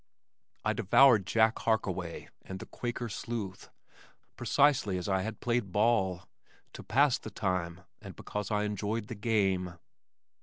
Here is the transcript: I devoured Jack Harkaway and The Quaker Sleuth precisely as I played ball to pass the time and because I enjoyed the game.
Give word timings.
I 0.65 0.73
devoured 0.73 1.27
Jack 1.27 1.59
Harkaway 1.59 2.27
and 2.41 2.57
The 2.57 2.65
Quaker 2.65 3.07
Sleuth 3.07 3.69
precisely 4.35 4.97
as 4.97 5.07
I 5.07 5.29
played 5.29 5.71
ball 5.71 6.23
to 6.73 6.81
pass 6.81 7.19
the 7.19 7.29
time 7.29 7.81
and 8.01 8.15
because 8.15 8.49
I 8.49 8.63
enjoyed 8.63 9.09
the 9.09 9.13
game. 9.15 9.75